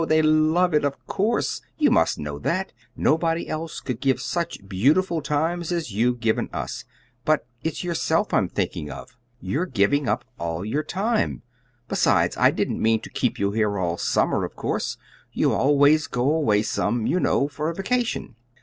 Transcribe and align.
They 0.07 0.23
love 0.23 0.73
it, 0.73 0.83
of 0.83 0.95
course. 1.05 1.61
You 1.77 1.91
must 1.91 2.17
know 2.17 2.39
that. 2.39 2.73
Nobody 2.97 3.47
else 3.47 3.79
could 3.79 4.01
give 4.01 4.19
such 4.19 4.67
beautiful 4.67 5.21
times 5.21 5.71
as 5.71 5.91
you've 5.93 6.19
given 6.19 6.49
us. 6.51 6.85
But 7.23 7.45
it's 7.63 7.83
yourself 7.83 8.33
I'm 8.33 8.49
thinking 8.49 8.89
of. 8.89 9.15
You're 9.39 9.67
giving 9.67 10.09
up 10.09 10.25
all 10.39 10.65
your 10.65 10.81
time. 10.81 11.43
Besides, 11.87 12.35
I 12.35 12.49
didn't 12.49 12.81
mean 12.81 13.01
to 13.01 13.11
keep 13.11 13.37
you 13.37 13.51
here 13.51 13.77
all 13.77 13.97
summer, 13.99 14.43
of 14.43 14.55
course. 14.55 14.97
You 15.33 15.53
always 15.53 16.07
go 16.07 16.31
away 16.31 16.63
some, 16.63 17.05
you 17.05 17.19
know, 17.19 17.47
for 17.47 17.69
a 17.69 17.75
vacation." 17.75 18.33